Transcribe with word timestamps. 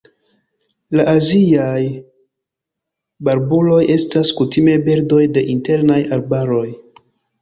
La 0.99 1.03
aziaj 1.11 1.81
barbuloj 3.27 3.83
estas 3.97 4.33
kutime 4.41 4.75
birdoj 4.89 5.21
de 5.37 5.45
internaj 5.57 6.01
arbaroj. 6.19 6.69